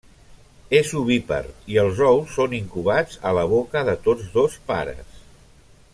És 0.77 0.93
ovípar 0.99 1.41
i 1.73 1.77
els 1.83 2.01
ous 2.07 2.33
són 2.39 2.57
incubats 2.61 3.21
a 3.33 3.37
la 3.41 3.47
boca 3.55 3.87
de 3.91 3.97
tots 4.09 4.33
dos 4.39 4.57
pares. 4.71 5.25